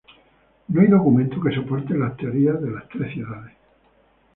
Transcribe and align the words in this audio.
No 0.69 0.81
hay 0.81 0.87
documento 0.87 1.39
que 1.39 1.53
soporte 1.53 1.95
la 1.95 2.15
teoría 2.17 2.53
de 2.53 2.71
las 2.71 2.89
tres 2.89 3.13
ciudades. 3.13 3.53